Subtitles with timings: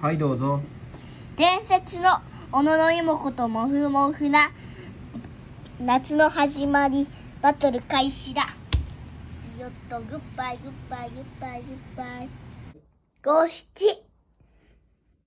[0.00, 0.60] はいどうぞ。
[1.36, 2.04] 伝説の
[2.50, 4.50] 小野妹子ともふもふな
[5.78, 7.06] 夏の始まり
[7.42, 8.46] バトル開始だ。
[9.58, 12.30] よっとグッバイグッバイグッバイグッバイ。
[13.22, 14.09] 五七。